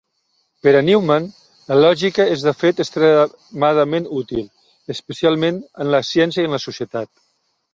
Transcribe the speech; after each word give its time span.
Per 0.67 0.71
a 0.77 0.79
Newman, 0.85 1.25
la 1.71 1.77
lògica 1.81 2.25
és 2.37 2.45
de 2.47 2.53
fet 2.61 2.81
extremadament 2.85 4.09
útil, 4.23 4.43
especialment 4.95 5.61
en 5.87 5.93
la 5.99 6.05
ciència 6.15 6.43
i 6.47 6.51
en 6.53 6.57
la 6.59 6.63
societat. 6.69 7.13